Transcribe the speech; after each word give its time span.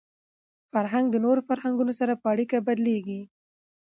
فرهنګ 0.71 1.05
د 1.11 1.15
نورو 1.25 1.41
فرهنګونو 1.49 1.93
سره 1.99 2.13
په 2.21 2.27
اړیکه 2.33 2.57
کي 2.59 2.65
بدلېږي. 2.67 3.21